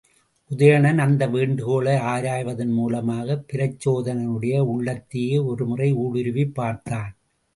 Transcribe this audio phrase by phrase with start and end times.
[0.51, 7.15] உதயணன் அந்த வேண்டுகோளை ஆராய்வதன் மூலமாகப் பிரச்சோதனனுடைய உள்ளத்தையே ஒருமுறை ஊடுருவிப் பார்த்தான்.